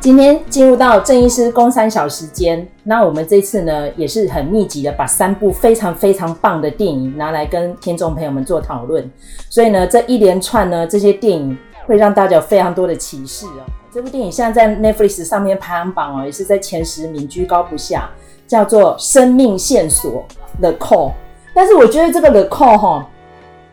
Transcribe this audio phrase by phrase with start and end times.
[0.00, 9.10] 今天进入到郑医师公三小时间，那我们这次呢也是很密集的把三部非常非常棒的电影拿来跟听众朋友们做讨论，
[9.50, 13.66] 所以呢这一连串呢这些电影会让大家有非常多的启示哦。
[13.92, 18.08] 这部电影现在在 Netflix 上面排行榜哦也是在前十名居高不下，
[18.46, 20.24] 叫做《生命线索》
[20.60, 21.12] The Call。
[21.52, 23.10] 但是我觉得这个 The Call 哈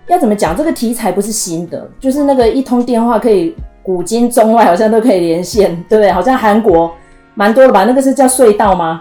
[0.08, 0.58] 要怎么讲？
[0.58, 3.55] 这个题材不是新的，就是那个一通电话可以。
[3.85, 6.12] 古今中外好像都可以连线，对不对？
[6.12, 6.91] 好像韩国
[7.35, 7.85] 蛮多的吧？
[7.85, 8.99] 那个是叫隧道吗？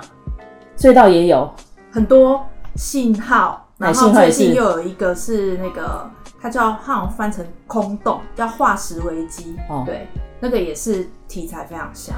[0.77, 1.51] 隧道也有
[1.91, 2.45] 很多
[2.77, 6.07] 信号，然后最近又有一个是那个，
[6.39, 9.57] 它叫好像翻成空洞，叫化石危机。
[9.71, 10.07] 哦，对，
[10.39, 12.15] 那个也是题材非常像，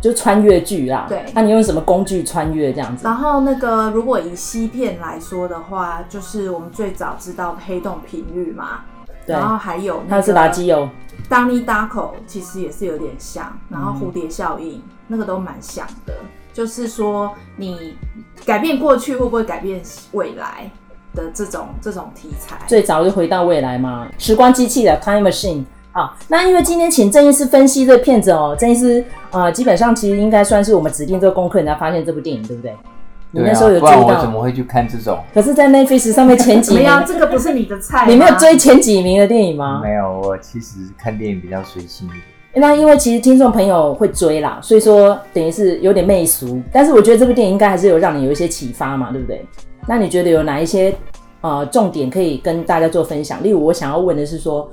[0.00, 1.06] 就穿越剧啦。
[1.08, 3.04] 对，那你用什么工具穿越这样子？
[3.04, 8.82] 然后那个如果以西片来说的话，就是我们最早知道的黑洞频率嘛。
[9.26, 10.88] 对，然后还有那是垃圾油。
[11.28, 16.14] Donnie Darko 其实也是有点像，然后蝴蝶效应、嗯、那个都蛮像的，
[16.52, 17.96] 就是说你
[18.44, 19.82] 改变过去会不会改变
[20.12, 20.70] 未来
[21.14, 22.56] 的这种这种题材。
[22.68, 26.16] 最早就回到未来嘛，时光机器的 Time Machine 啊。
[26.28, 32.76] 那因为今天请郑医师分析这个片子哦，郑医师呃，基本上其实应该算是我们指定这个功课，人家发现这部电影，对不对？
[33.36, 34.02] 你那时候有追到？
[34.02, 35.18] 不然我怎么会去看这种？
[35.34, 38.06] 可是，在 Netflix 上面前几名，没有这个不是你的菜。
[38.08, 39.80] 你没有追前几名的电影吗？
[39.82, 42.22] 没有，我其实看电影比较随性一点。
[42.54, 46.62] 那因为其实听众朋友会追啦，所以说等于是有点媚俗。
[46.72, 49.44] 但是我觉得这部电影应该还是有让你有一些启发嘛，对不对？
[49.86, 50.94] 那你觉得有哪一些
[51.42, 53.42] 呃重点可以跟大家做分享？
[53.42, 54.70] 例如，我想要问的是说，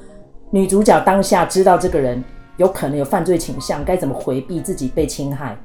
[0.49, 2.23] 女主角当下知道这个人
[2.55, 5.57] 有可能有犯罪倾向，该怎么回避自己被侵害？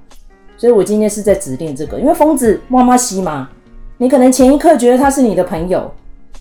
[0.59, 3.49] 所以我今天是在指定这个，因为疯子妈妈西嘛，
[3.97, 5.91] 你可能前一刻觉得他是你的朋友，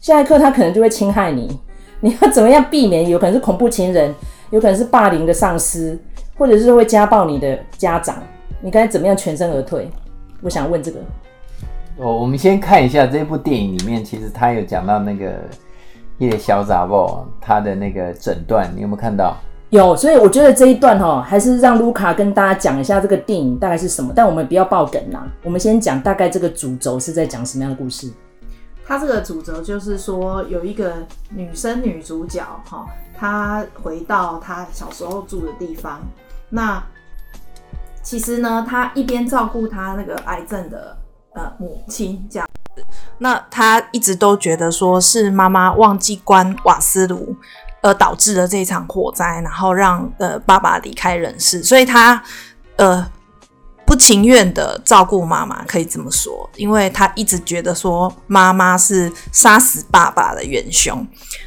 [0.02, 1.60] 下一刻他可能就会侵害你，
[2.02, 3.08] 你要怎么样避免？
[3.08, 4.14] 有可能是恐怖情人，
[4.50, 5.98] 有可能是霸凌的上司，
[6.36, 8.18] 或者是会家暴你的家长，
[8.60, 9.88] 你该怎么样全身而退？
[10.42, 11.00] 我想问这个。
[11.98, 15.34] 哦，我们先看一下这部电影里面，其实他有讲到那个
[16.18, 19.38] 叶小杂宝他的那个诊断，你有没有看到？
[19.70, 24.14] 有，所以我觉得这一段齁，还是让卢卡跟大家讲一下这个电影大概是什么。
[24.16, 28.10] 但我们不要爆梗啦，我们先讲大概这个主轴是在讲什么样的故事。
[28.86, 30.94] 它这个主轴就是说，有一个
[31.30, 32.86] 女生女主角齁，
[33.18, 36.00] 她回到她小时候住的地方。
[36.50, 36.82] 那
[38.02, 40.98] 其实呢，她一边照顾她那个癌症的
[41.34, 42.48] 呃母亲这样，
[43.18, 47.36] 那她一直都觉得说是妈妈忘记关瓦斯炉。
[47.82, 52.22] 而导致了这场火灾，然后让呃爸爸离开人世，所以他
[52.76, 53.06] 呃
[53.86, 61.06] 不情愿的照顾妈妈，可以这么说，因为他一直觉得说妈妈是杀死爸爸的元凶。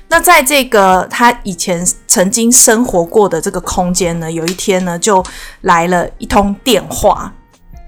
[0.08, 5.24] 那在这个他以前曾经生活过的这个空间呢，有一天呢就
[5.62, 7.32] 来了一通电话，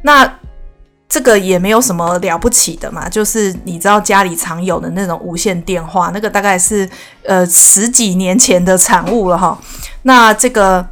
[0.02, 0.38] 那。
[1.12, 6.88] 这个也没有什么了不起的嘛，就是你知道家里常有的那种无线电话，那个大概是
[7.26, 9.58] 呃十几年前的产物了哈。
[10.04, 10.88] 那这个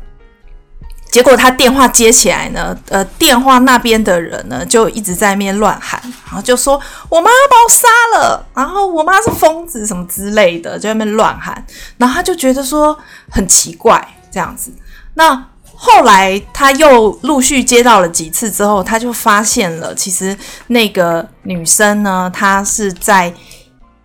[1.11, 7.89] 结果他电话接起来呢，呃，电话那边的人呢就一直在那边乱喊，然后就说我妈把我杀
[8.19, 11.65] 了，然后我妈是疯子什么之类的，在那边乱喊，
[11.97, 12.95] 然后他就觉得说
[13.31, 14.71] 很奇怪这样子，
[15.15, 15.47] 那。
[15.83, 20.37] 后来他又陆续接到了几次之后，他就发现了，其实
[20.67, 23.33] 那个女生呢，她是在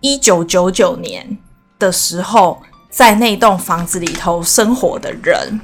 [0.00, 1.36] 一九九九年
[1.78, 5.60] 的时候在那栋房子里头生活的人。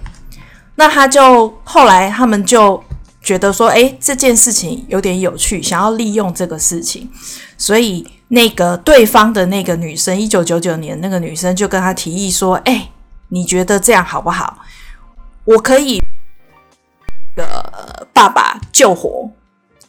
[0.75, 2.83] 那他就后来他们就
[3.23, 7.11] 觉得说，诶，这件事情有点有趣，想要利用这个事情，
[7.57, 12.91] 所以那个对方的那个女生，一九九九年那个女生就跟他提议说，诶，
[13.29, 14.59] 你觉得这样好不好？
[15.45, 16.01] 我可以，
[17.37, 19.31] 呃，爸爸救活，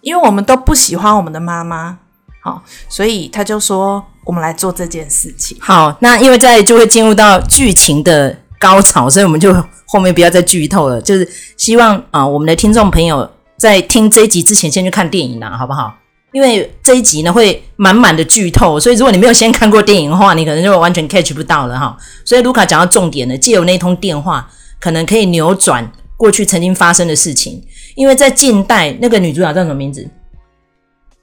[0.01, 1.99] 因为我们都不喜欢我们的妈妈，
[2.41, 5.55] 好，所以他就说我们来做这件事情。
[5.61, 9.53] 好，那因为在就会进入到剧情的高潮，所以我们就
[9.85, 10.99] 后面不要再剧透了。
[10.99, 15.95] 就是希望啊、我们的听众朋友在听这一集之前先去看电影啦，好不好？
[16.31, 21.95] 因为这一集呢会满满的剧透，所以如果你没有先看过电影的话，你可能就完全 catch 不到了哈。
[22.25, 24.49] 所以卢卡讲到重点了，借由那通电话。
[24.83, 27.63] 可能可以扭转过去曾经发生的事情，
[27.95, 30.05] 因为在近代，那个女主角叫什么名字？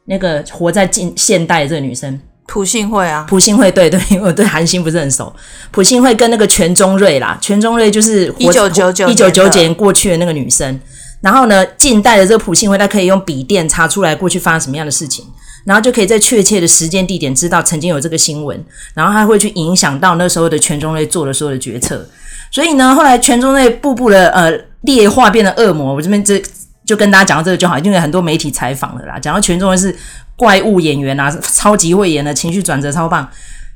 [0.06, 5.30] 那个活在近现代的这个女生，朴信惠啊，朴信惠，对对，因 为我对韩星不是很熟。
[5.70, 10.80] 朴信惠跟那个全中瑞啦，全中瑞就是一九九九一九九九年过去的那个女生。
[11.20, 15.22] 然后呢，近代的这个朴信惠，她可以用笔电查出来过去发生什么样的事情，
[15.66, 18.64] 然后就可以在确切的时间地点知道曾经有这个新闻，
[18.94, 22.08] 然后她会去影响到那时候的全中瑞做的所有的决策。
[22.50, 24.52] 所以呢，后来全中瑞步步的呃
[24.82, 25.94] 劣化变得恶魔。
[25.94, 26.42] 我这边这
[26.84, 29.94] 就跟大家讲到这个就好，因为很多媒体采访了啦，讲到全中文是
[30.36, 33.28] 怪物演员啊，超级会演的，情绪转折超棒。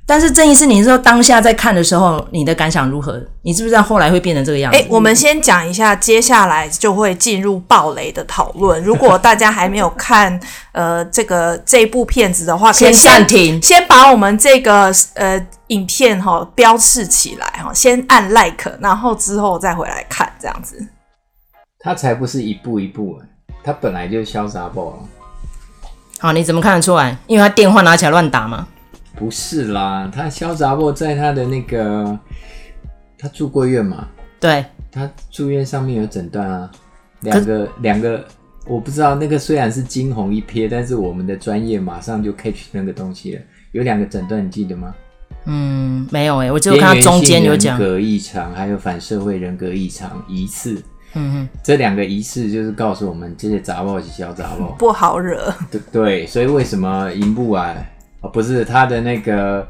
[0.06, 3.18] 但是郑医师，你说当下在看的时候，你的感想如何？
[3.40, 4.78] 你知不知道后来会变成这个样子？
[4.78, 8.80] 哎，我们先讲一下，接下来就会进入暴雷的讨论。
[8.84, 10.38] 如果大家还没有看
[10.72, 20.86] 呃这个这部片子的话，可以先暂停，先把我们这个呃影片哈、哦、标示起来哈，先按 like，然后之后再回来看这样子。
[21.78, 23.18] 他才不是一步一步，
[23.62, 24.96] 他本来就潇洒爆了。
[26.18, 27.16] 好，你怎么看得出来？
[27.26, 28.66] 因为他电话拿起来乱打吗？
[29.16, 32.18] 不是啦，他潇洒过在他的那个，
[33.16, 34.08] 他住过院嘛？
[34.40, 36.70] 对，他住院上面有诊断啊，
[37.20, 38.24] 两个两个，
[38.66, 43.42] 我不知道那个虽然是惊鸿一瞥，但是我们的专业马上就 catch 那个东西了。
[43.72, 44.94] 有两个诊断，你记得吗？
[45.46, 50.82] 嗯，没有诶、欸，我只有看到中间有讲人格异常，还有反社会人格异常疑似。
[51.14, 55.54] 嗯哼，这两个疑似就是告诉我们这些杂报是小杂报，不好惹。
[55.70, 57.52] 对对，所以为什么银部
[58.24, 58.30] 啊？
[58.32, 59.66] 不是他的那个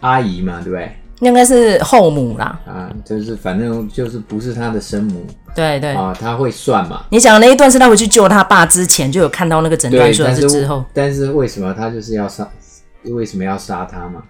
[0.00, 0.96] 阿姨嘛，对不对？
[1.20, 2.60] 应该是后母啦。
[2.64, 5.26] 啊，就是反正就是不是他的生母。
[5.54, 7.04] 对对啊，他会算嘛？
[7.10, 10.84] 你讲的那一段是他回去救他爸之前就有看到那个诊断书，还是之后？
[10.94, 12.48] 但是为什么他就是要杀？
[13.04, 14.22] 为什么要杀他嘛？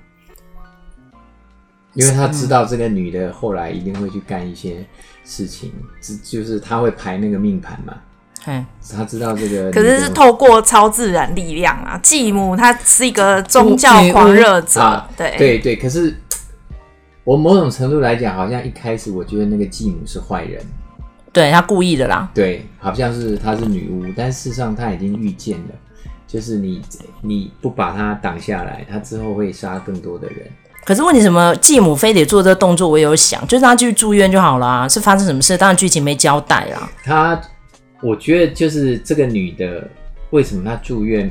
[1.95, 4.87] 因为他知道这个女的后来一定会去干一些
[5.25, 7.95] 事情，就就是他会排那个命盘嘛。
[8.51, 8.65] 嗯，
[8.97, 12.01] 他知道这个，可是是透过超自然力量啊。
[12.03, 15.77] 继母她是一个宗教狂热者，啊、对对对。
[15.77, 16.19] 可是
[17.25, 20.65] 我某种程度来讲，好像一开始我觉得那个继母是坏人，
[21.31, 22.31] 对他故意的啦。
[22.33, 25.75] 对，好像是她是女巫，但事实上她已经预见了，
[26.27, 26.81] 就是你
[27.21, 30.39] 你不把她挡下来，她之后会杀更多的人。
[30.87, 31.55] 可是问题什么？
[31.57, 32.89] 继母非得做这个动作？
[32.89, 34.89] 我也有想，就让她继续住院就好了。
[34.89, 35.55] 是发生什么事？
[35.59, 36.89] 当然剧情没交代啦。
[37.05, 37.39] 她。
[38.03, 39.89] 我觉得就是这个女的，
[40.31, 41.31] 为什么她住院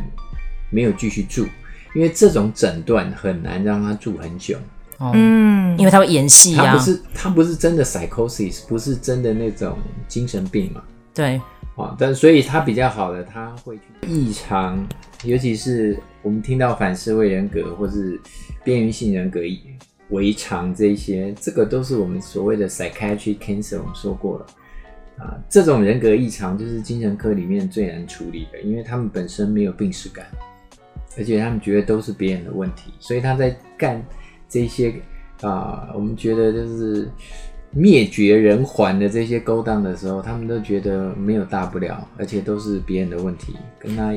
[0.69, 1.47] 没有继续住？
[1.95, 4.57] 因为这种诊断很难让她住很久。
[4.99, 6.65] 嗯，因为她会演戏啊。
[6.65, 9.77] 她不是她不是真的 psychosis，不是真的那种
[10.07, 10.83] 精神病嘛？
[11.13, 11.39] 对。
[11.75, 14.87] 啊，但所以她比较好的，她会去异常，
[15.23, 18.19] 尤其是我们听到反社会人格或是
[18.63, 19.41] 边缘性人格
[20.09, 24.45] 违常这些，这个都是我们所谓的 psychiatric cancer，我们说过了。
[25.17, 30.25] 啊，这种人格异常就是精神科里面最难处理的，因为他们本身没有病史感，
[31.17, 34.03] 而且他们觉得都是别人的问题，所以他在干
[34.47, 34.93] 这些
[35.41, 37.09] 啊，我们觉得就是
[37.71, 44.13] 灭绝人寰的这些勾当的时候，他们都觉得没有大不了，而且都是别人的问题，跟他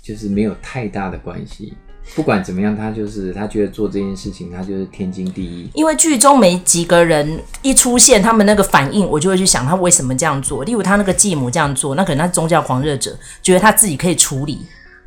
[0.00, 1.74] 就是没有太大的关系。
[2.14, 5.70] 不管怎么样，他就是他觉得做这件事情，他就是天经地义。
[5.74, 10.64] 因为剧中没几个人一出现，他们那个反应，我就会去想他为什么这样做。
[10.64, 14.58] 例如他那个继母这样做，那可能他是宗教狂热者，觉得他自己可以处理，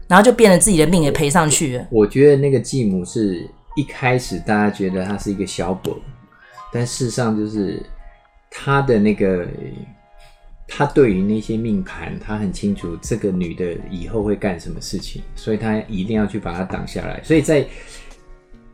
[0.07, 1.85] 然后就变成自己的命也赔上去了。
[1.91, 3.45] 我觉得那个继母是
[3.75, 5.93] 一开始大家觉得他是一个小本，
[6.71, 7.81] 但事实上就是
[8.49, 9.45] 他的那个。
[10.73, 17.21] 他对于那些命盘，他很清楚这个女的以后会干什么事情，所以他一定要去把她挡下来。
[17.23, 17.67] 所以在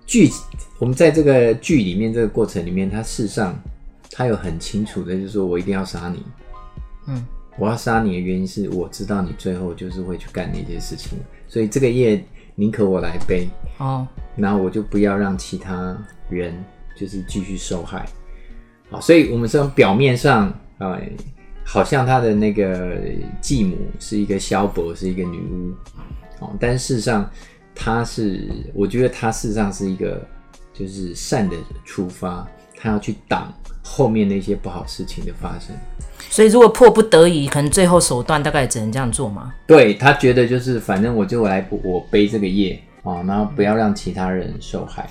[0.06, 0.30] 剧，
[0.78, 3.60] 我们在这个剧里面这个过程里面，他事实上
[4.12, 6.24] 他有很清楚的，就是说我一定要杀你。
[7.08, 7.26] 嗯，
[7.58, 12.24] 我要杀你的原因是我知道你最后就是会去干那些事情，所以这个业
[12.54, 13.48] 宁可我来背
[13.80, 15.98] 哦，然后我就不要让其他
[16.30, 16.64] 人
[16.96, 18.06] 就是继续受害。
[18.92, 20.92] 好，所以我们从表面上啊。
[20.92, 21.02] 呃
[21.70, 22.98] 好像他的那个
[23.42, 25.74] 继母是一个萧伯，是一个女巫，
[26.40, 27.30] 哦，但事实上
[27.76, 30.26] 他是，我觉得他事实上是一个
[30.74, 32.48] 就是善的出发，
[32.80, 35.76] 他要去挡后面那些不好事情的发生。
[36.30, 39.54] 所以如果迫不得已，可能最后手段大概只能这样做吗？
[39.68, 45.06] 对，他觉得就是反正我就来我背这个业啊，然后不要让其他人受害。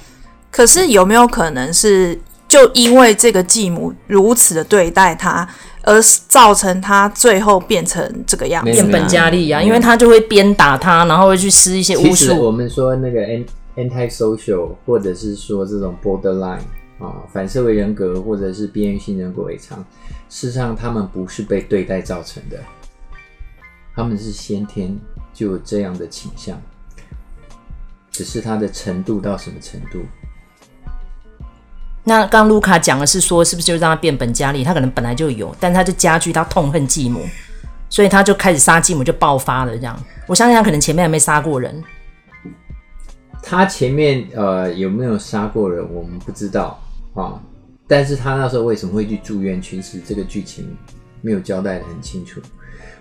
[0.50, 5.46] 可是有没有可能是就因为这个继母如此的对待他？
[5.86, 9.62] 而造成他最后变成这个样子，变本加厉啊！
[9.62, 12.14] 因为他就会鞭打他，然后会去施一些巫术。
[12.14, 13.20] 其实我们说那个
[13.76, 16.58] anti-social，或者是说这种 borderline
[16.98, 19.78] 啊，反社会人格，或者是边缘性人格违常，
[20.28, 22.58] 事实上他们不是被对待造成的，
[23.94, 24.98] 他们是先天
[25.32, 26.60] 就有这样的倾向，
[28.10, 30.00] 只是他的程度到什么程度。
[32.08, 34.62] 那刚卢卡讲的是说，是不是就让他变本加厉？
[34.62, 37.20] 他可能本来就有，但他就加剧他痛恨继母，
[37.88, 39.76] 所以他就开始杀继母，就爆发了。
[39.76, 41.82] 这样，我相信他可能前面还没杀过人。
[43.42, 46.80] 他前面呃有没有杀过人，我们不知道
[47.14, 47.42] 啊。
[47.88, 49.60] 但是他那时候为什么会去住院？
[49.60, 50.76] 其实这个剧情
[51.22, 52.40] 没有交代的很清楚。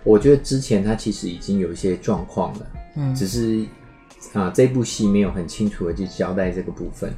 [0.04, 3.64] 我觉得之前他其实已经有一些状况了，嗯，只是
[4.34, 7.14] 啊这部戏没有很清楚的去交代这个部分。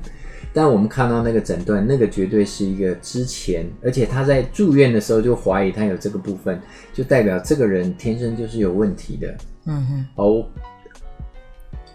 [0.58, 6.60] 但我们看到那个诊断，那个绝对是一个之前，而且他在住院的时候就怀疑他有这个部分，
[6.92, 9.38] 就代表这个人天生就是有问题的。
[9.68, 10.44] 嗯哼，哦，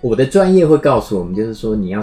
[0.01, 2.01] 我的专业会告诉我们，就是说你要，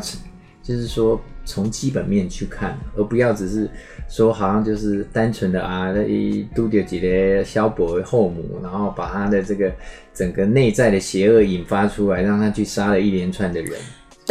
[0.62, 3.70] 就是说从基本面去看，而不要只是
[4.10, 9.72] 说好像就是单纯的啊，一都丢几个小伯后母，然后把他的这个
[10.13, 13.80] 整个内在的邪恶引发出来，让他去杀了一连串的人。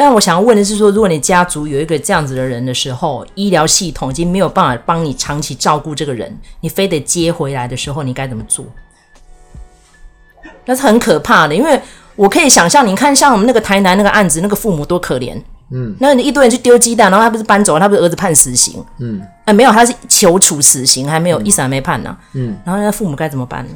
[0.01, 8.65] 但我想要问的是说，如果你家族有一个这样子的人的时候，医疗系统已经没有办法帮你长期照顾这个人，你非得接回来的时候，你该怎么做？
[10.67, 11.81] 那是很可怕的，因为
[12.15, 15.37] 我可以想象，你看像我们那个台南那个案子，那个父母多可怜，
[15.73, 23.73] 嗯，那你一堆人去丢鸡蛋，然后他不是搬走，他不是儿子判死刑，嗯，哎、呃，没有，他是求处死刑，还没有、嗯、一审还没判呢，嗯，然后那父母该怎么办呢？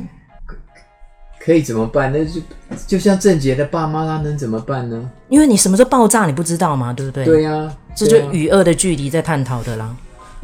[1.44, 2.12] 可以怎么办？
[2.12, 2.40] 那就
[2.86, 5.10] 就像郑杰的爸妈，他能怎么办呢？
[5.28, 7.24] 因为你什么时候爆炸，你不知道嘛，对不对？
[7.24, 9.96] 对呀、啊，这就与恶的距离在探讨的啦，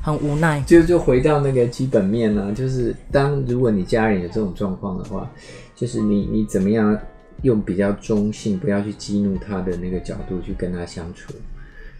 [0.02, 0.60] 很无奈。
[0.66, 5.30] 就就回到那个基本面呢、啊，就是当如果你家人有这种状况的话。
[5.78, 6.98] 就是你，你怎么样
[7.42, 11.32] 用比较中性，不要去激怒他的那个角度去跟他相处。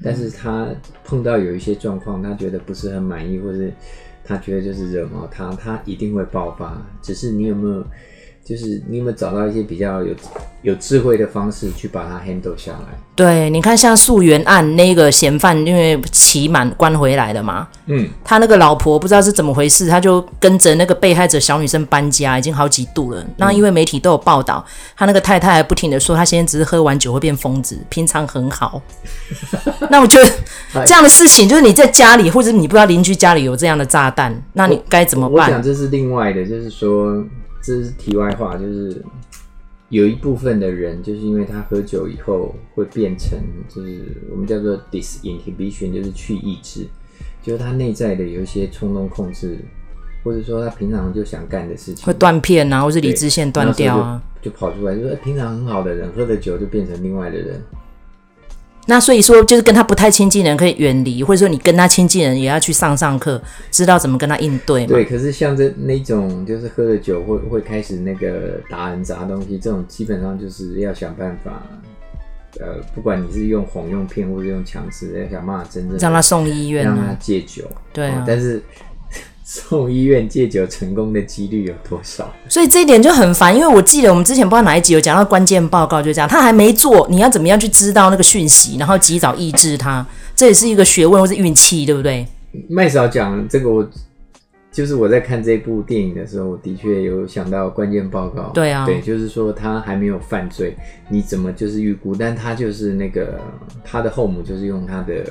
[0.03, 0.67] 但是他
[1.05, 3.59] 碰到有一些状况，他觉得不是很满意，或者
[4.25, 6.85] 他觉得就是惹毛他，他一定会爆发。
[7.01, 7.87] 只是你有没有？
[8.49, 10.15] 就是你有没有找到一些比较有
[10.63, 12.99] 有智慧的方式去把它 handle 下来？
[13.15, 23.23] 对，你看像溯源案那个嫌犯，因为期满关回来了嘛，嗯，他那个老婆不知道是怎么回事，他就跟着那个被害者小女生搬家，已经好几度了。
[23.37, 24.65] 那因为媒体都有报道，
[24.97, 28.81] 他那个太太还不停的说，他现在只是喝完酒会变疯子，平常很好。
[29.91, 30.31] 那我觉得
[30.87, 35.37] 这样的事情，就是你在家里，或者你不知道邻居家里有这样的炸弹，那你该怎么办？
[35.37, 37.23] 我，我想这是另外的，就是说。
[37.69, 39.05] 这是题外话，就是
[39.91, 46.87] 有一部分的人，就是因为他喝酒以后会变成，就是我们叫做 disinhibition，就是去抑制，
[47.43, 49.59] 就是他内在的有一些冲动控制，
[50.25, 57.63] 或者说他平常就想干的事情会断片啊，或是理智线断掉啊，就，就跑出来，就说平常很好的人喝了酒就变成另外的人。
[58.89, 63.41] 那所以说，就是跟他不太亲近的人可以远离，或者说你跟他亲近的人也要去上上课，
[63.71, 64.89] 知道怎么跟他应对嘛。
[64.89, 71.63] 对，可是像这那种就是喝了酒会会开始那个打人砸东西，这种基本上就是要想办法，
[72.59, 77.65] 呃，不管你是用哄用骗或者用强制，要想办法真正让他送医院，让他戒酒。
[77.93, 78.63] 对啊，但是。
[79.51, 82.31] 送医院戒酒成功的几率有多少？
[82.51, 92.27] 所以这一点就很烦，因为我记得我们之前不知道哪一集有讲到关键报告，就这样，他还没做，你要怎么样去知道那个讯息，然后及早抑制他，这也是一个学问或是运气，对不对？
[92.69, 93.91] 麦嫂讲这个我，我
[94.71, 98.51] 就是我在看这部电影的时候，我的确有想到关键报告。
[98.53, 100.77] 对啊，对，就是说他还没有犯罪，
[101.09, 102.15] 你怎么就是预估？
[102.15, 103.41] 但他就是那个
[103.83, 105.25] 他的后母就是用他的。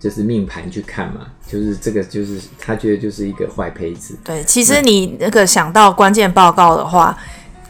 [0.00, 4.18] 就是命盘去看嘛，就是这个，就是他觉得就是一个坏胚子。
[4.24, 7.16] 对，其实你那个想到关键报告的话。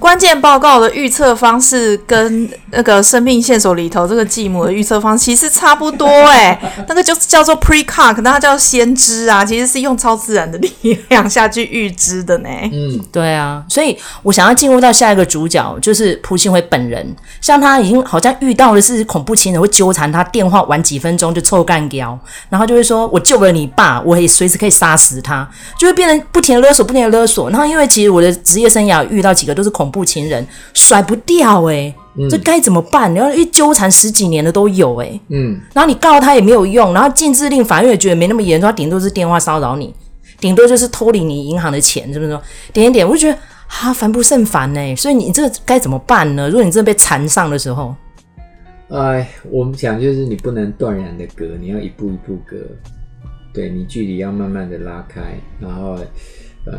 [0.00, 10.72] 关键报告的预测方式跟那个生命线索里头这个继母的预测方式其实差不多哎、欸， 那个就是叫做 precog，那它叫先知啊，其实是用超自然的力
[11.10, 12.48] 量下去预知的呢。
[12.72, 25.46] 嗯，对啊，所以我想要进入到下一个主角，就是朴信惠本人，像他已经好像遇到的是恐怖情人会纠缠他，电话玩几分钟就臭干掉，然后就会说我救了你爸，我也随时可以杀死他，
[25.78, 27.50] 就会变成不停的勒索，不停的勒索。
[27.50, 29.89] 然后因为其实我的职业生涯遇到几个都是恐。
[29.90, 33.12] 不情人甩不掉哎、欸，嗯、这该怎么办？
[33.12, 39.94] 你要一纠缠十几年的都有哎、欸，嗯，然后你告他也没有用，然后禁制令法院也觉得没那么严重，他顶多是电话骚扰你，
[40.38, 42.40] 顶多就是偷领你银行的钱，是不是说
[42.72, 43.08] 点点点？
[43.08, 44.96] 我就觉得啊，烦不胜烦呢。
[44.96, 46.48] 所以你这个该怎么办呢？
[46.48, 47.94] 如果你真的被缠上的时候，
[48.88, 52.56] 哎，我们讲就是你不能断然的隔，你要一步一步隔，
[53.54, 55.96] 对，你距离要慢慢的拉开，然后，
[56.66, 56.74] 呃。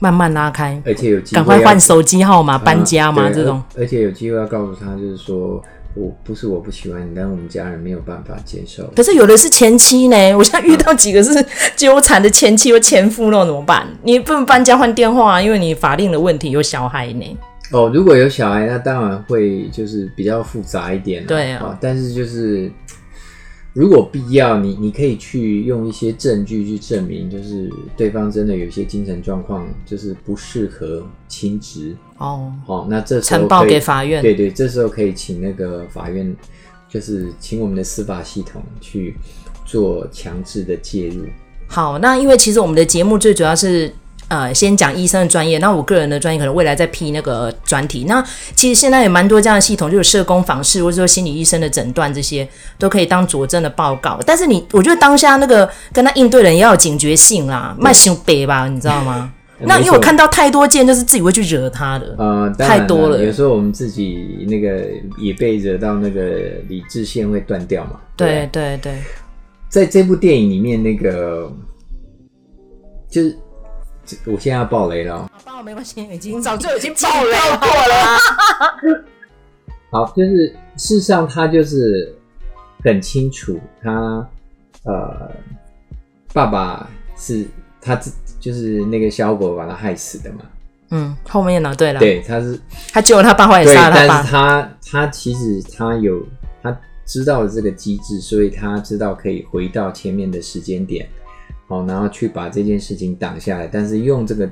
[0.00, 3.62] 慢慢拉开，而且有赶快换手机号码、搬家嘛，啊、这种。
[3.78, 5.62] 而且有机会要告诉他，就是说
[5.94, 8.82] 我不是我不喜欢你，但我们家人没有办法接受。
[8.96, 11.44] 可是有的是前妻呢， 我现在遇到几个是
[11.76, 13.86] 纠缠的前妻或前夫那种怎么办？
[14.02, 17.38] 你不能搬家换电话啊，因为你法令的问题有小孩呢。
[17.70, 21.24] 哦，如果有小孩，那当然会就是比较复杂一点。
[21.26, 22.70] 对啊，啊，但是就是。
[23.72, 32.52] 如果必要，你你可以去用一些证据去证明，就是对方真的有一些精神状况，就是不适合亲职哦。
[32.66, 34.20] 好，那这时候呈报给法院。
[34.20, 36.34] 对对，这时候可以请那个法院，
[36.88, 39.14] 就是请我们的司法系统去
[39.64, 41.24] 做强制的介入。
[41.68, 43.92] 好，那因为其实我们的节目最主要是。
[44.30, 48.04] 呃，先讲医生的专业，那我个人的专业可能未来再批那个专题。
[48.06, 54.20] 那其实现在有蛮多这样的系统，就是社工访视或者说心理医生的诊断，这些都可以当佐证的报告。
[54.24, 59.32] 但是你，我觉得当下那个跟他应对人要有警觉性啦，慢行北吧，你知道吗？
[59.62, 63.20] 那因为我看到太多件，就是自己会去惹他的，呃，太多了。
[63.24, 64.86] 有时候我们自己那个
[65.18, 66.22] 也被惹到，那个
[66.68, 67.98] 理智线会断掉嘛。
[68.16, 68.94] 对对对，
[69.68, 71.52] 在这部电影里面，那个
[73.10, 73.36] 就是。
[74.26, 79.04] 我现在要爆雷了，喔，爆没关系，已经早就已经爆雷过了。
[79.90, 82.14] 好，就是事实上他就是
[82.84, 83.90] 很清楚他，
[84.84, 85.30] 他呃，
[86.32, 87.44] 爸爸是
[87.80, 90.38] 他自就是那个小狗把他害死的嘛。
[90.90, 91.74] 嗯，后面呢？
[91.76, 92.58] 对了，对，他是
[92.92, 94.14] 他救了他爸，后来也杀了他爸。
[94.14, 96.26] 但是他他其实他有
[96.62, 101.08] 他知道了这个机制，所以他知道可以回到前面的时间点。
[101.70, 104.50] 哦，然后去把这件事情挡下来，但是用这个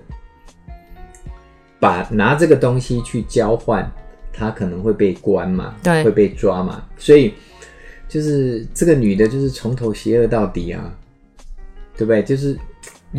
[1.80, 3.90] 把拿这个东西去交换，
[4.32, 7.34] 他可能会被关嘛，对，会被抓嘛，所以
[8.08, 10.96] 就是这个女的，就是从头邪恶到底啊，
[11.96, 12.22] 对不对？
[12.22, 12.56] 就是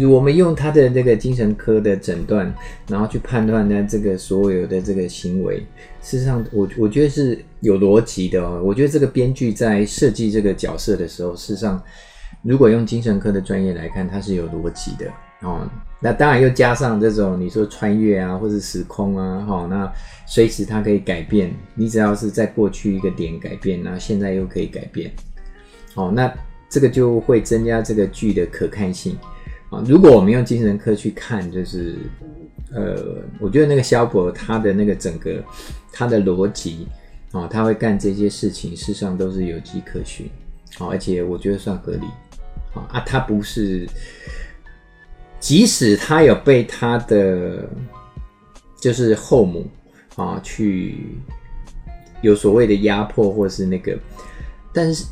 [0.07, 2.55] 我们用她的那个精神科的诊断，
[2.87, 5.57] 然后去判断呢这个所有的这个行为，
[6.01, 8.61] 事实上我，我我觉得是有逻辑的哦。
[8.63, 11.83] 我觉得这个编剧在设计这个角色的时候，事实上。
[12.41, 15.67] 如果用精神科的专业来看，它是有逻辑的哦。
[16.01, 19.91] 那当然又加上这种你说穿越啊，或者时空啊，哈，那
[20.25, 21.53] 随时它可以改变。
[21.75, 25.11] 你只要是在过去一个点改变，那现在又可以改变。
[25.95, 26.33] 哦，那
[26.69, 29.17] 这个就会增加这个剧的可看性
[29.69, 29.83] 啊。
[29.85, 31.97] 如果我们用精神科去看，就是
[32.71, 35.43] 呃，我觉得那个萧伯他的那个整个
[35.91, 36.87] 他的逻辑
[37.33, 40.29] 啊，他会干这些事情，事实上都是有迹可循。
[40.77, 42.05] 好，而且我觉得算合理。
[42.73, 43.87] 啊，他不是，
[45.39, 47.67] 即使他有被他的
[48.79, 49.67] 就是后母
[50.15, 51.17] 啊去
[52.21, 53.97] 有所谓的压迫，或是那个，
[54.71, 55.05] 但是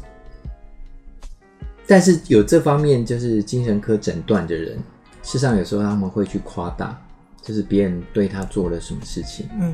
[1.88, 4.78] 但是有这方面就是精神科诊断的人，
[5.24, 7.02] 事实上有时候他们会去夸大，
[7.42, 9.50] 就是别人对他做了什么事情。
[9.60, 9.74] 嗯，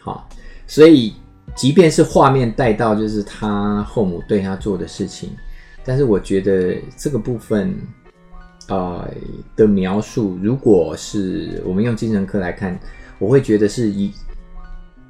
[0.00, 0.28] 好，
[0.66, 1.14] 所以
[1.54, 5.30] 即便是画面带到就是他后母对他做的事情。
[5.82, 7.74] 但是我觉得这个部分，
[8.68, 9.10] 呃
[9.56, 12.78] 的描述，如果是我们用精神科来看，
[13.18, 14.12] 我会觉得是以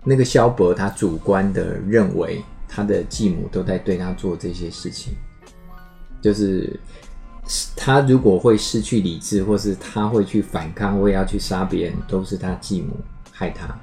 [0.05, 5.13] 那个萧伯他主观的认为他的继母都在对他做这些事情，
[6.23, 6.79] 就是
[7.75, 12.95] 他如果会失去理智，或是他会去反抗，或要去杀别人，都是他继母
[13.33, 13.77] 害他，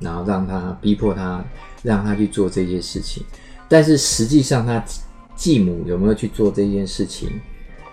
[0.00, 1.42] 然后让他逼迫他，
[1.84, 3.24] 让他去做这些事情。
[3.68, 4.84] 但是实际上他。
[5.40, 7.30] 继母有没有去做这件事情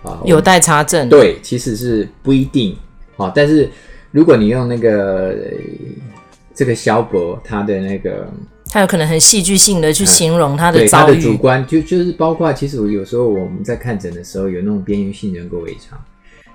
[0.02, 0.20] 啊？
[0.26, 1.08] 有待查证。
[1.08, 2.76] 对，其实是不一定
[3.16, 3.32] 啊。
[3.34, 3.70] 但是
[4.10, 5.34] 如果你用那个
[6.54, 8.30] 这个萧伯他的那个，
[8.66, 15.98] 他有可能很戏剧性的去形容他的遭遇，嗯、他的主观就就是包括，其实有时候我们在看诊的时候，有那种边缘性人格违常，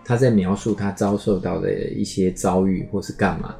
[0.06, 3.56] 他在描述他遭受到的一些遭遇或是干嘛。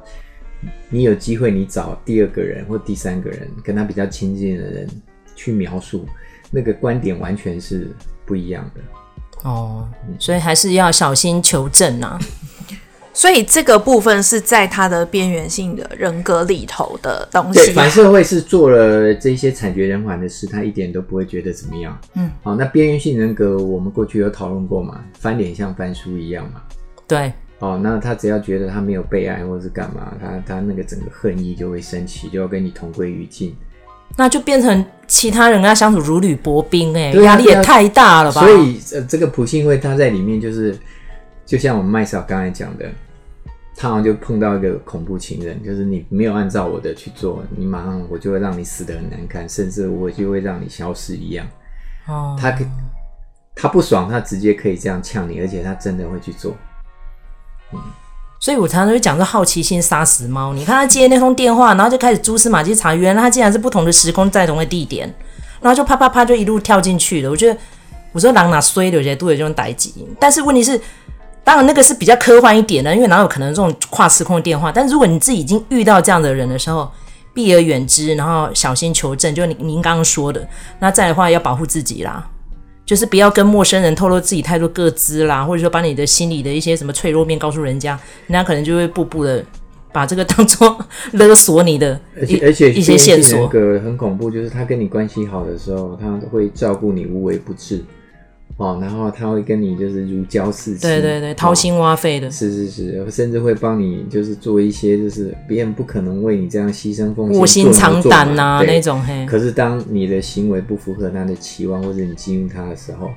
[0.88, 4.88] 你有机会，你找第二个人或第三个人跟他比较亲近的人
[5.34, 6.06] 去描述。
[6.54, 7.90] 那个观点完全是
[8.24, 8.80] 不一样的
[9.42, 9.88] 哦，
[10.18, 12.18] 所以还是要小心求证啊。
[13.16, 17.66] 所以这个部分是在他的边缘性的人格里头的东西。
[17.66, 21.96] 对，反社会是做了这些惨绝人寰的事，他一点都不会觉得怎么样。
[22.14, 25.04] 嗯，好，那边缘性人格我们过去有讨论过嘛？
[25.16, 26.62] 翻脸像翻书一样嘛？
[27.06, 27.32] 对。
[27.60, 33.54] 哦，那他只要觉得他没有被爱或是干嘛，他他那个整个恨意就会升起，就要跟你同归于尽。
[34.16, 38.40] 那就变成其他人跟他相处如履薄冰哎、欸，压力也太大了吧？
[38.40, 40.78] 所以呃，这个朴信惠他在里面就是，
[41.44, 42.86] 就像我们麦嫂刚才讲的，
[43.76, 51.46] 他好像就碰到一个恐怖情人，就是你没有按照我的去做，你马上我就会让你死的很难看，甚至我就会让你消失一样。
[52.06, 52.56] 哦，他
[53.54, 56.56] 他不爽，他直接可以这样呛你，而且他真的会去做。
[57.72, 57.80] 嗯。
[58.44, 60.52] 所以我常常会讲说好奇心杀死猫。
[60.52, 65.10] 你看他接那通电话，然后就开始蛛丝马迹查，原来他竟然是不同的时空，在同一个地点，
[65.62, 67.30] 然后就啪啪啪就一路跳进去了。
[67.30, 67.58] 我觉得
[68.12, 69.88] 我说狼哪衰的，我觉得都有这种代志。
[70.20, 70.78] 但是问题是，
[71.42, 74.70] 当然那个是比较科幻一点的，因为哪有可能这种跨时空的电话？
[74.70, 76.92] 但如果你自己已经遇到这样的人的时候，
[77.32, 80.46] 避而远之，然后小心求证，就您您刚刚说的，
[80.80, 82.22] 那再的话要保护自己啦。
[82.86, 89.44] 就是不要跟陌生人透露自己太多个资啦，或者说把你的心里的一些什么脆弱面告诉人家，人家可能就会步步的
[89.92, 90.76] 把这个当做
[91.12, 93.40] 勒索你的，而且而且一些线索。
[93.40, 97.82] 那个很恐怖，就是他跟你关系好的时候，他会照顾你无微不至，
[98.56, 109.02] 哦，然后他会跟你就是如胶似漆，对对对，掏心挖肺的，是是是，甚至会帮你就是做一些就是别人不可能为你这样牺牲奉献、卧薪尝胆呐那种。
[109.02, 113.10] 嘿，可是当你的行为不符合他的期望，或者你激怒他的时候，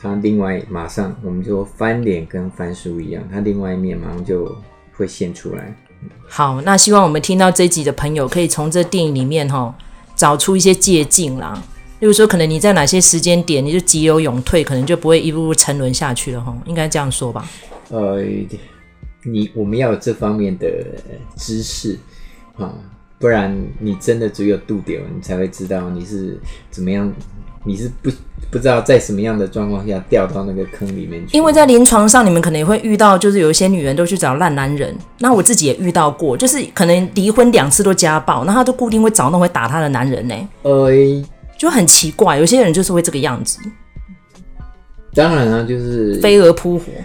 [0.00, 4.54] 他另外马上我们就翻脸跟翻书一样，他另外一面马上就
[4.92, 5.76] 会现出来。
[6.28, 9.76] 好，那希望我们听到这集的朋友可以从这电影里面哈
[10.14, 11.60] 找出一些借镜啦。
[12.00, 16.56] 例如说，可能你在哪些时间点你就急流勇退，可能就不会一步步沉沦下去了哈。
[16.64, 17.48] 应该这样说吧？
[17.90, 18.22] 呃，
[19.24, 20.68] 你我们要有这方面的
[21.36, 21.98] 知识
[22.56, 22.72] 啊，
[23.18, 26.38] 不然你真的只有度点，你才会知道你是
[26.70, 27.12] 怎么样，
[27.64, 28.10] 你是不
[28.48, 31.36] 不知道在什么样的状况下掉到那个坑里面去。
[31.36, 34.96] 因为在临床上，你们可能也会遇到，就是有一些女人都去找烂男人。
[35.18, 40.48] 那我自己也遇到过，就是可能离婚两次都家暴，那她都固定会找那种会打她的男人呢。
[40.62, 40.92] 呃。
[41.58, 43.58] 就很奇怪，有些人就是会这个样子。
[45.12, 46.84] 当然了，就是飞蛾扑火。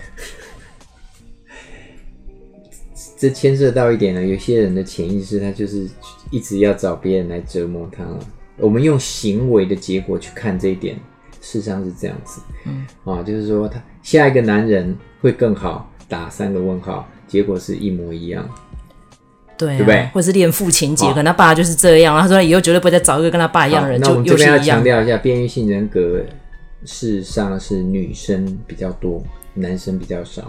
[3.18, 5.90] 这牵涉到一点呢，有些人的潜意识，他就是
[6.30, 8.06] 一直要找别人来折磨他。
[8.58, 10.96] 我们用行为的结果去看这一点，
[11.42, 12.42] 事实上是这样子。
[12.66, 18.48] 嗯，啊，就是说他下一个男人会更好，打三个问号，结果是一模一样。
[19.58, 20.10] 对，啊、对不对？
[20.14, 22.20] 或者是恋父情结，可能他爸就是这样。
[22.20, 24.00] 他说以后绝对不会再找一个跟他爸一样的人。
[24.02, 26.22] 那我们这边要强调一下，边缘性人格
[26.86, 29.24] 事实上是女生比较多，
[29.56, 30.44] 男生比较少；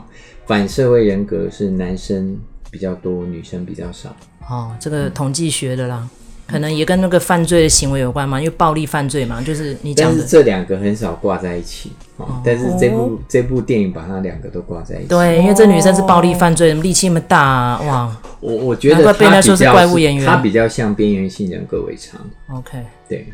[0.47, 2.39] 反社会人格是男生
[2.71, 4.15] 比较多，女生比较少。
[4.49, 6.01] 哦，这个统计学的啦。
[6.03, 6.11] 嗯
[6.47, 10.15] 可能也跟那个犯罪的行为有关嘛，因为暴力犯罪嘛，就是你讲的。
[10.15, 15.09] 但是这两个很少挂在一起，哦，但是这部、哦、这部电影把它两个都挂在一起。
[15.09, 18.17] 对，因为这女生是暴力犯罪，力气那么大、啊，哇！
[18.41, 22.21] 我我觉得他比较是怪物演员，他比较像边缘性人格为常。
[22.53, 23.27] OK，对。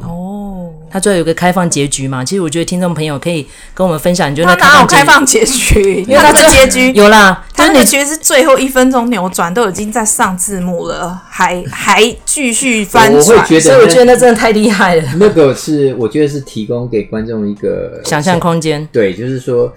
[0.00, 2.24] 好哦，他最后有个开放结局嘛？
[2.24, 6.02] 其实我觉得听众朋友可以跟我们分享，你觉得他哪有开放结局？
[6.08, 13.18] 因为他的结局 有啦，他的结局是最后一分钟扭转，都已经在上字幕了，还还继续翻转。
[13.18, 15.02] 我会觉得，所以我觉得那真的太厉害了。
[15.18, 18.86] 那个是我觉得是提供给观众一个想象空间。
[18.92, 19.72] 对，就是说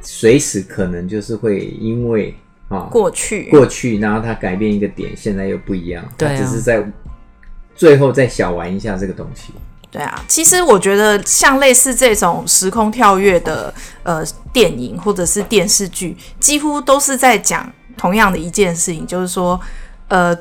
[0.00, 2.34] 随时可能就是会因为
[2.68, 6.04] 啊过去过去，然后他改变一个点，现在又不一样。
[6.16, 6.84] 对啊，只是在。
[7.78, 9.54] 最后再小玩一下这个东西。
[9.90, 19.58] 对啊，其实我觉得像类似这种时空跳跃的呃电影或者是电视剧，几乎都是在讲同样的一件事情，就是说，
[20.08, 20.36] 呃，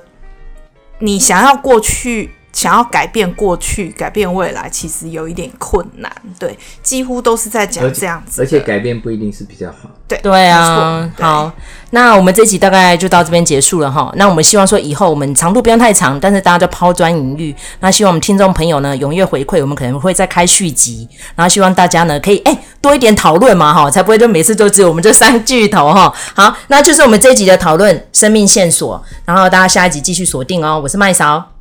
[0.99, 2.31] 你想要过去。
[2.57, 6.11] 想要改变过去、改变未来，其实有一点困难。
[6.39, 8.41] 对，几乎都是在讲这样子。
[8.41, 9.87] 而且改变不一定是比较好。
[10.07, 11.51] 对对啊，好，
[11.91, 14.11] 那我们这集大概就到这边结束了哈。
[14.15, 17.55] 那我们希望说以后我们长度不用太长，但是大家就抛砖引玉。
[17.79, 21.07] 那希望我们听众朋友呢踊跃回馈，我们可能会再开续集。
[21.35, 26.11] 然后希望大家呢可以哎、欸、多一点讨论嘛哈，才不会就每次都只有我们这三巨头哈。
[26.33, 28.99] 好，那就是我们这一集的讨论生命线索。
[29.25, 30.79] 然后大家下一集继续锁定哦。
[30.81, 31.56] 我是麦嫂。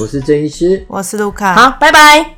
[0.00, 2.37] 我是郑医师，我是卢卡，好，拜拜。